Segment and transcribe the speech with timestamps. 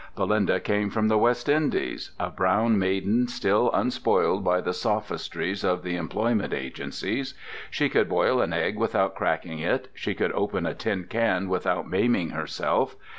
[0.15, 5.83] Belinda came from the West Indies, a brown maiden still unspoiled by the sophistries of
[5.83, 7.35] the employment agencies.
[7.69, 11.87] She could boil an egg without cracking it, she could open a tin can without
[11.87, 12.95] maiming herself.